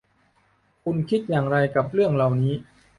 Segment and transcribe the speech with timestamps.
[0.83, 2.53] คุณคิดอย่างไรกับเรื่องเหล่านี้